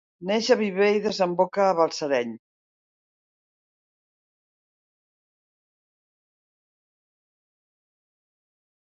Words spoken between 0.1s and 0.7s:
Neix a